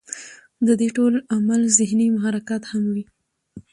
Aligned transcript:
د 0.65 0.69
دې 0.79 0.89
ټول 0.97 1.13
عمل 1.35 1.61
ذهني 1.77 2.07
محرکات 2.15 2.63
هم 2.71 2.83
وي 2.93 3.05